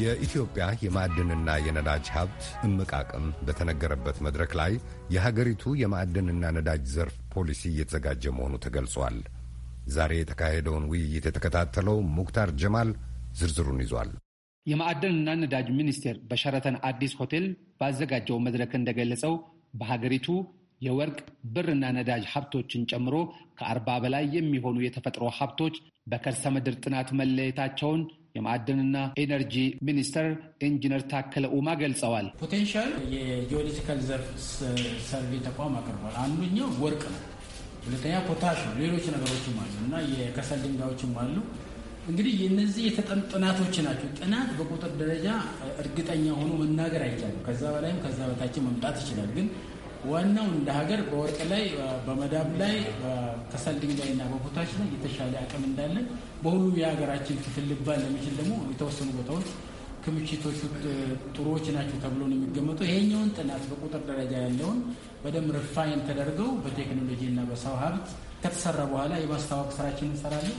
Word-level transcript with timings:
የኢትዮጵያ 0.00 0.64
የማዕድንና 0.82 1.48
የነዳጅ 1.64 2.06
ሀብት 2.14 2.42
እምቅ 2.66 2.90
አቅም 2.98 3.24
በተነገረበት 3.46 4.18
መድረክ 4.26 4.52
ላይ 4.60 4.72
የሀገሪቱ 5.14 5.72
የማዕድንና 5.80 6.50
ነዳጅ 6.56 6.84
ዘርፍ 6.92 7.16
ፖሊሲ 7.34 7.62
እየተዘጋጀ 7.70 8.32
መሆኑ 8.36 8.54
ተገልጿል። 8.64 9.16
ዛሬ 9.88 10.12
የተካሄደውን 10.18 10.86
ውይይት 10.90 11.26
የተከታተለው 11.28 11.98
ሙክታር 12.16 12.50
ጀማል 12.62 12.90
ዝርዝሩን 13.38 13.82
ይዟል። 13.84 14.10
የማዕድንና 14.66 15.34
ነዳጅ 15.42 15.68
ሚኒስቴር 15.76 16.16
በሸረተን 16.30 16.76
አዲስ 16.88 17.12
ሆቴል 17.20 17.46
ባዘጋጀው 17.80 18.38
መድረክ 18.46 18.72
እንደገለጸው 18.78 19.34
በሀገሪቱ 19.74 20.28
የወርቅ 20.80 21.18
ብርና 21.54 21.84
ነዳጅ 21.96 22.24
ሀብቶችን 22.32 22.82
ጨምሮ 22.90 23.14
ከአርባ 23.58 23.96
በላይ 24.02 24.26
የሚሆኑ 24.36 24.76
የተፈጥሮ 24.82 25.24
ሀብቶች 25.38 25.76
በከርሰ 26.06 26.44
ምድር 26.54 26.74
ጥናት 26.84 27.08
መለየታቸውን 27.20 28.02
የማዕድንና 28.36 28.96
ኤነርጂ 29.20 29.54
ሚኒስተር 29.86 30.26
ኢንጂነር 30.66 31.02
ታከለ 31.10 31.46
ኡማ 31.56 31.68
ገልጸዋል። 31.80 32.26
potential 32.40 32.90
የ 33.14 33.28
geological 33.28 33.98
ዘርፍ 34.08 34.28
survey 35.08 35.32
ተቋም 35.46 35.74
አቅርቧል። 35.80 36.14
አንደኛው 36.24 36.68
ወርቅ 36.84 37.02
ነው። 37.14 37.22
ሁለተኛ 37.86 38.14
ፖታሽ 38.28 38.60
ነው። 38.66 38.74
ሌሎች 38.80 39.04
ነገሮችም 39.14 39.56
አሉ 39.62 39.74
እና 39.84 39.94
የከሰል 40.14 40.60
ድንጋዮችም 40.64 41.12
አሉ። 41.22 41.36
እንግዲህ 42.08 42.34
የነዚህ 42.42 42.82
የተጠኑ 42.88 43.20
ጥናቶች 43.32 43.74
ናቸው። 43.86 44.08
ጥናት 44.18 44.50
በቁጥር 44.58 44.92
ደረጃ 45.00 45.26
እርግጠኛ 45.82 46.24
ሆኖ 46.38 46.52
መናገር 46.60 47.02
አይቻልም። 47.06 47.42
ከዛ 47.46 47.62
በላይም 47.74 47.98
ከዛ 48.04 48.18
በታችን 48.30 48.64
መምጣት 48.68 48.96
ይችላል 49.02 49.30
ግን 49.36 49.48
ዋናው 50.08 50.46
እንደ 50.52 50.68
ሀገር 50.76 51.00
በወርቅ 51.08 51.38
ላይ 51.50 51.64
በመዳብ 52.06 52.50
ላይ 52.60 52.74
በከሰል 53.00 53.76
ድንጋይ 53.82 54.10
እና 54.12 54.22
በፖታሽ 54.32 54.70
ላይ 54.78 54.88
የተሻለ 54.94 55.34
አቅም 55.42 55.64
እንዳለን 55.68 56.06
በሁሉም 56.42 56.76
የሀገራችን 56.80 57.42
ክፍል 57.44 57.66
ሊባል 57.72 58.00
በሚችል 58.04 58.34
ደግሞ 58.40 58.54
የተወሰኑ 58.70 59.08
ቦታዎች 59.18 59.48
ክምችቶቹ 60.04 60.60
ጥሩዎች 61.34 61.66
ናቸው 61.76 61.96
ተብሎ 62.04 62.20
ነው 62.30 62.36
የሚገመተው። 62.36 62.80
ይሄኛውን 62.88 63.30
ጥናት 63.38 63.64
በቁጥር 63.70 64.02
ደረጃ 64.10 64.32
ያለውን 64.44 64.78
በደንብ 65.24 65.50
refine 65.58 66.02
ተደርገው 66.08 66.50
በቴክኖሎጂ 66.64 67.22
እና 67.30 67.40
በሰው 67.50 67.74
ሀብት 67.82 68.08
ከተሰራ 68.42 68.80
በኋላ 68.92 69.14
የማስታወቅ 69.20 69.70
ስራችን 69.78 70.10
እንሰራለን። 70.10 70.58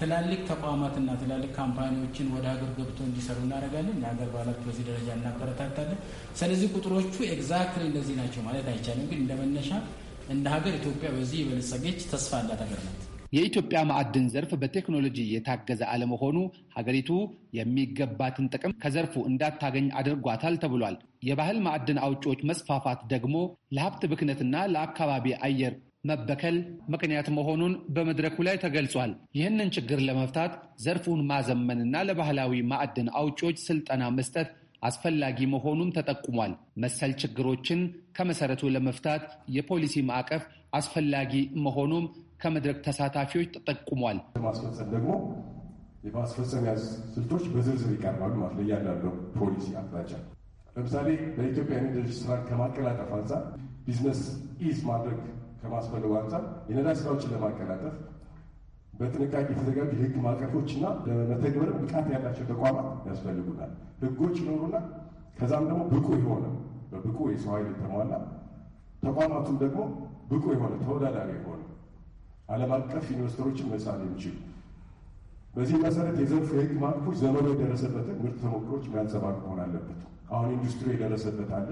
ትላልቅ 0.00 0.40
ተቋማትና 0.48 1.10
ትላልቅ 1.20 1.50
company 1.56 1.94
ዎችን 1.94 2.26
ወደ 2.34 2.44
ሀገር 2.52 2.70
ገብቶ 2.78 2.98
እንዲሰሩ 3.06 3.38
እናደርጋለን። 3.44 3.98
የሀገር 4.02 4.28
ባላት 4.34 4.60
በዚህ 4.66 4.86
ደረጃ 4.88 5.08
እናበረታታለን። 5.16 6.00
ስለዚህ 6.36 6.70
ቁጥሮቹ 6.76 7.14
exactly 7.30 7.84
እንደዚህ 7.88 8.16
ናቸው 8.20 8.42
ማለት 8.48 8.68
አይቻልም፣ 8.72 9.08
ግን 9.10 9.20
እንደ 9.22 9.34
መነሻ 9.40 9.70
እንደ 10.28 10.46
ሀገር 10.54 10.74
ኢትዮጵያ 10.78 11.10
በዚህ 11.16 11.38
የበለጸገች 11.42 12.00
ተስፋ 12.12 12.32
ያላት 12.40 12.62
ሀገር 12.64 12.80
ናት። 12.86 13.02
የኢትዮጵያ 13.32 13.78
ማዕድን 13.88 14.26
ዘርፍ 14.32 14.50
በቴክኖሎጂ 14.60 15.18
የታገዘ 15.30 15.82
አለመሆኑ 15.92 16.36
ሀገሪቱ 16.76 17.10
የሚገባትን 17.58 18.50
ጥቅም 18.54 18.76
ከዘርፉ 18.82 19.14
እንዳታገኝ 19.30 19.86
አድርጓታል 20.00 20.56
ተብሏል። 20.62 20.96
የባህል 21.28 21.58
ማዕድን 21.66 21.98
አውጪዎች 22.06 22.40
መስፋፋት 22.50 23.00
ደግሞ 23.12 23.34
ለሀብት 23.76 24.04
ብክነትና 24.12 24.56
ለአካባቢ 24.74 25.34
አየር 25.46 25.74
መበከል 26.08 26.56
ምክንያት 26.92 27.28
መሆኑን 27.36 27.72
በመድረኩ 27.94 28.36
ላይ 28.46 28.56
ተገልጿል። 28.64 29.10
ይህንን 29.38 29.72
ችግር 29.76 30.00
ለመፍታት 30.08 30.52
ዘርፉን 30.84 31.20
ማዘመንና 31.30 32.04
ለባህላዊ 32.08 32.62
ማዕድን 32.72 33.08
አውጪዎች 33.20 33.58
ስልጠና 33.66 34.04
መስጠት 34.18 34.50
አስፈላጊ 34.82 35.38
መሆኑም 35.52 35.92
ተጠቁሟል። 35.96 36.52
መሰል 36.82 37.12
ችግሮችን 37.22 37.80
ከመሰረቱ 38.16 38.62
ለመፍታት 38.74 39.22
የፖሊሲ 39.56 40.04
ማዕቀፍ 40.10 40.42
አስፈላጊ 40.78 41.32
መሆኑም 41.66 42.06
ከመድረክ 42.42 42.78
ተሳታፊዎች 42.86 43.48
ተጠቁሟል። 43.56 44.18
ማስፈጸም 44.46 44.88
ደግሞ 44.94 45.10
የማስፈጸሚያ 46.06 46.72
ስልቶች 47.14 47.44
በዝርዝር 47.52 47.92
ይቀርባሉ 47.94 48.32
ማለት 48.40 48.56
ለእያንዳንዱ 48.60 49.04
ፖሊሲ 49.38 49.68
አቅጣጫ። 49.80 50.12
ለምሳሌ 50.76 51.06
በኢትዮጵያ 51.36 51.76
ኢንዱስትሪ 51.80 52.14
ስራ 52.20 52.32
ከማቀላጠፍ 52.48 53.10
አንጻር 53.18 53.42
business 53.86 54.20
ease 54.62 54.78
ማድረግ 54.88 55.18
ከማስፈለጉ 55.56 56.12
አንጻር 56.20 56.42
የነዳጅ 56.70 56.96
ስራዎችን 57.00 57.32
ለማቀላጠፍ 57.34 57.96
በጥንቃቄ 58.92 59.46
የተዘጋጁ 59.52 59.90
የህግ 59.96 60.14
ማዕቀፎችና 60.24 60.84
ለመተግበር 61.08 61.70
ብቃት 61.78 62.06
ያላቸው 62.14 62.44
ተቋማት 62.52 62.86
ያስፈልጉናል። 63.08 63.72
ህጎች 64.02 64.36
ይኖሩና 64.42 64.76
ከዛም 65.38 65.64
ደግሞ 65.70 65.82
ብቁ 65.92 66.08
የሆነ 66.20 66.44
በብቁ 66.92 67.18
የሰው 67.32 67.52
ኃይል 67.54 67.66
የተሟላ 67.72 68.12
ተቋማቱም 69.02 69.56
ደግሞ 69.62 69.80
ብቁ 70.30 70.44
የሆነ 70.54 70.74
ተወዳዳሪ 70.82 71.30
የሆነ 71.36 71.62
ዓለም 72.48 72.70
አቀፍ 72.76 73.06
ኢንቨስተሮችን 73.14 73.70
መሳብ 73.72 73.98
የሚችሉ 74.02 74.34
በዚህ 75.54 75.78
መሰረት 75.84 76.16
የዘርፉ 76.22 76.48
የህግ 76.56 76.72
ማዕቀፎች 76.80 77.16
ዘመኑ 77.20 77.46
የደረሰበትን 77.52 78.18
ምርት 78.22 78.36
ተሞክሮች 78.42 78.84
የሚያንጸባርቅ 78.88 79.38
መሆን 79.44 79.60
አለበት። 79.64 80.00
አሁን 80.30 80.48
ኢንዱስትሪ 80.56 80.88
የደረሰበት 80.94 81.50
አለ 81.58 81.70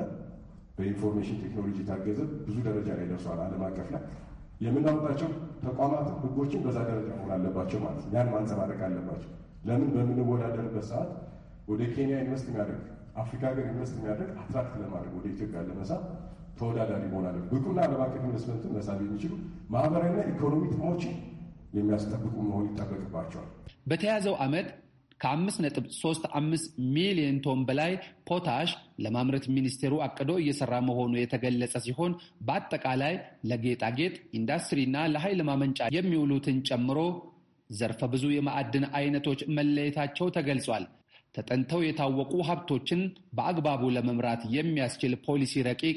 በ 0.75 0.84
information 0.84 1.39
technology 1.43 1.77
የታገዘ 1.83 2.19
ብዙ 2.47 2.57
ደረጃ 2.67 2.89
ላይ 2.99 3.07
ደርሷል። 3.11 3.41
ዓለም 3.45 3.63
አቀፍ 3.67 3.89
ላይ 3.95 4.03
የምናወጣቸው 4.61 5.31
ተቋማት 5.65 6.09
ህጎችን 6.23 6.61
በዛ 6.65 6.79
ደረጃ 6.91 7.09
መሆን 7.15 7.33
አለባቸው 7.37 7.79
ማለት 7.85 8.05
ያን 8.15 8.29
ማንጸባረቅ 8.35 8.81
አለባቸው። 8.89 9.31
ለምን 9.69 9.89
በምንወዳደርበት 9.95 10.87
ሰዓት 10.91 11.11
ወደ 11.69 11.83
ኬንያ 11.95 12.17
invest 12.25 12.47
የሚያደርግ 12.51 12.83
አፍሪካ 13.17 13.43
ሀገር 13.51 13.65
invest 13.71 13.95
የሚያደርግ 13.99 14.31
attract 14.43 14.75
ለማድረግ 14.83 15.13
ወደ 15.19 15.27
ኢትዮጵያ 15.35 15.61
ለመሳብ 15.69 16.03
ተወዳዳሪ 16.59 17.05
መሆን 17.13 17.37
ብቁና 17.51 17.79
ዓለም 17.87 18.01
አቀፍ 18.05 18.23
ኢንቨስትመንትን 18.23 18.73
መሳብ 18.77 18.99
የሚችሉ 19.05 19.33
ማህበራዊና 19.75 20.21
ኢኮኖሚ 20.33 20.63
ጥቅሞችን 20.73 21.15
የሚያስጠብቁ 21.75 22.35
መሆን 22.49 22.67
ይጠበቅባቸዋል። 22.69 23.49
በተያዘው 23.87 24.35
ዓመት 24.45 24.69
ከ5.35 25.25 26.65
ሚሊዮን 26.95 27.37
ቶን 27.45 27.61
በላይ 27.69 27.93
ፖታሽ 28.29 28.71
ለማምረት 29.05 29.47
ሚኒስቴሩ 29.55 29.95
አቅዶ 30.07 30.31
እየሰራ 30.41 30.75
መሆኑ 30.89 31.13
የተገለጸ 31.19 31.75
ሲሆን 31.87 32.13
በአጠቃላይ 32.47 33.15
ለጌጣጌጥ 33.51 34.15
ኢንዱስትሪና 34.39 35.07
ለኃይል 35.15 35.41
ማመንጫ 35.49 35.89
የሚውሉትን 35.97 36.59
ጨምሮ 36.69 36.99
ዘርፈ 37.71 38.03
ብዙ 38.13 38.25
የማዕድን 38.33 38.85
አይነቶች 38.99 39.41
መለየታቸው 39.59 40.27
ተገልጿል። 40.37 40.85
ተጠንተው 41.35 41.81
የታወቁ 41.85 42.33
ሀብቶችን 42.49 43.01
በአግባቡ 43.37 43.85
ለመምራት 43.97 44.43
የሚያስችል 44.55 45.15
ፖሊሲ 45.27 45.63
ረቂቅ 45.69 45.97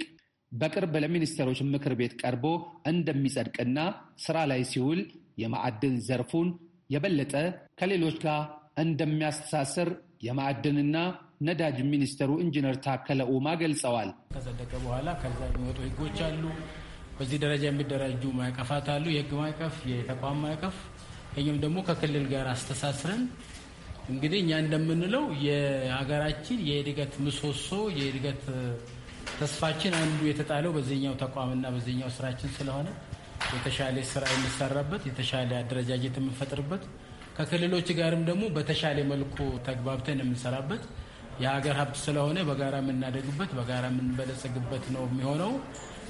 በቅርብ 0.52 0.94
ለሚኒስቴሮች 1.04 1.60
ምክር 1.72 1.94
ቤት 2.00 2.14
ቀርቦ 2.22 2.46
እንደሚጸድቅና 2.92 3.80
ስራ 4.26 4.38
ላይ 4.52 4.62
ሲውል 4.72 5.02
የማዕድን 5.42 5.96
ዘርፉን 6.08 6.48
የበለጠ 6.90 7.34
ከሌሎች 7.80 8.16
ጋር 8.24 8.42
እንደሚያስተሳስር 8.78 9.90
የማዕድንና 10.24 10.98
ነዳጅ 11.42 11.78
ሚኒስትሩ 11.92 12.30
ኢንጂነር 12.44 12.76
ታከለ 12.86 13.22
ኡማ 13.34 13.48
ገልጸዋል። 13.62 14.10
ከጸደቀ 14.34 14.72
በኋላ 14.84 15.10
ከዛ 15.22 15.40
የሚወጡ 15.50 15.80
ህጎች 15.88 16.18
አሉ። 16.28 16.44
በዚህ 17.18 17.38
ደረጃ 17.44 17.64
የሚደራጁ 17.68 18.24
ማዕቀፋት 18.40 18.88
አሉ። 18.96 19.06
የህግ 19.14 19.32
ማዕቀፍ፣ 19.40 19.76
የተቋም 19.92 20.40
ማዕቀፍ 20.44 20.76
ይህም 21.38 21.58
ደግሞ 21.64 21.78
ከክልል 21.88 22.26
ጋር 22.32 22.46
አስተሳስረን 22.52 23.24
እንግዲህ 24.10 24.40
እኛ 24.44 24.52
እንደምንለው 24.64 25.24
የሀገራችን 25.46 26.60
የእድገት 26.68 27.14
ምሰሶ 27.26 27.70
የእድገት 27.98 28.44
ተስፋችን 29.38 29.94
አንዱ 30.00 30.20
የተጣለው 30.30 30.72
በዚህኛው 30.76 31.16
ተቋምና 31.22 31.66
በዚህኛው 31.74 32.10
ስራችን 32.18 32.52
ስለሆነ 32.58 32.88
የተሻለ 33.52 33.98
ስራ 34.12 34.24
የሚሰራበት 34.34 35.02
የተሻለ 35.10 35.52
አደረጃጀት 35.60 36.16
የምንፈጥርበት 36.20 36.84
ከክልሎች 37.38 37.88
ጋርም 37.98 38.22
ደግሞ 38.30 38.44
በተሻለ 38.56 39.00
መልኩ 39.12 39.36
ተግባብተን 39.68 40.22
የምንሰራበት 40.22 40.84
የሀገር 41.42 41.76
ሀብት 41.80 41.98
ስለሆነ 42.04 42.38
በጋራ 42.48 42.76
የምናደግበት 42.82 43.52
በጋራ 43.58 43.84
የምንበለጸግበት 43.92 44.86
ነው 44.96 45.04
የሚሆነው። 45.08 45.52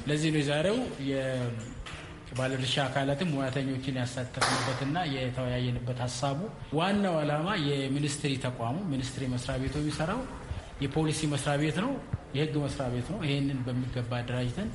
ለዚህ 0.08 0.30
ነው 0.34 0.40
የዛሬው 0.42 0.78
የባለድርሻ 1.10 2.76
አካላትም 2.86 3.32
ሙያተኞችን 3.34 4.00
ያሳተፍንበትና 4.02 4.98
የተወያየንበት 5.14 6.00
ሀሳቡ 6.06 6.40
ዋናው 6.80 7.16
ዓላማ 7.22 7.48
የሚኒስትሪ 7.68 8.34
ተቋሙ 8.46 8.78
ሚኒስትሪ 8.94 9.26
መስሪያ 9.34 9.56
ቤቱ 9.64 9.76
የሚሰራው 9.82 10.22
የፖሊሲ 10.84 11.20
መስሪያ 11.32 11.56
ቤት 11.62 11.78
ነው፣ 11.84 11.92
የህግ 12.38 12.56
መስሪያ 12.64 12.88
ቤት 12.94 13.08
ነው። 13.14 13.20
ይህንን 13.28 13.60
በሚገባ 13.68 14.12
አደራጅተን 14.22 14.70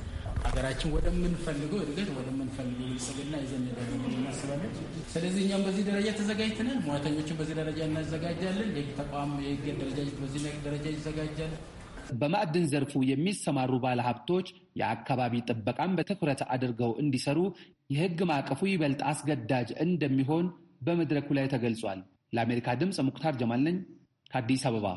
ሀገራችን 0.53 0.89
ወደምንፈልገው 0.95 1.79
እድገት 1.83 2.09
ወደምንፈልገው 2.15 2.87
ብልጽግና 2.87 3.35
ይዘን 3.43 3.63
እናስባለን። 4.11 4.73
ስለዚህ 5.13 5.39
እኛም 5.45 5.61
በዚህ 5.67 5.83
ደረጃ 5.87 6.07
ተዘጋጅተናል። 6.19 6.77
ሙያተኞችን 6.83 7.37
በዚህ 7.39 7.55
ደረጃ 7.59 7.79
እናዘጋጃለን። 7.87 8.69
የህግ 8.71 8.89
ተቋም 8.99 9.31
የህግ 9.43 9.63
ደረጃጀት 9.79 10.17
በዚህ 10.21 10.43
ደረጃ 10.65 10.85
ይዘጋጃል። 10.93 11.53
በማዕድን 12.19 12.65
ዘርፉ 12.71 13.01
የሚሰማሩ 13.09 13.73
ባለሀብቶች 13.83 14.47
የአካባቢ 14.79 15.41
ጥበቃን 15.49 15.95
በትኩረት 15.97 16.43
አድርገው 16.55 16.93
እንዲሰሩ 17.03 17.39
የህግ 17.93 18.21
ማዕቀፉ 18.31 18.61
ይበልጥ 18.71 19.01
አስገዳጅ 19.11 19.71
እንደሚሆን 19.85 20.45
በመድረኩ 20.87 21.29
ላይ 21.39 21.47
ተገልጿል። 21.53 22.01
ለአሜሪካ 22.37 22.75
ድምፅ 22.81 22.99
ሙክታር 23.09 23.33
ጀማል 23.41 23.63
ነኝ 23.67 23.79
ከአዲስ 24.31 24.65
አበባ 24.69 24.87